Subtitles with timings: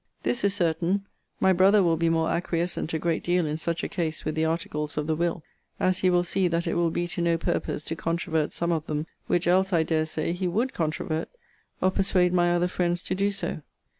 [0.23, 1.05] This is certain:
[1.39, 4.45] my brother will be more acquiescent a great deal in such a case with the
[4.45, 5.43] articles of the will,
[5.79, 8.87] as he will see that it will be to no purpose to controvert some of
[8.87, 11.29] them, which else, I dare say, he would controvert,
[11.81, 13.61] or persuade my other friends to do so.